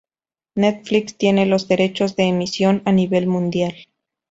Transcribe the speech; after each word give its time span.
Netflix 0.55 1.15
tiene 1.15 1.45
los 1.45 1.67
derechos 1.67 2.15
de 2.15 2.23
emisión 2.23 2.81
a 2.85 2.91
nivel 2.91 3.27
mundial. 3.27 3.75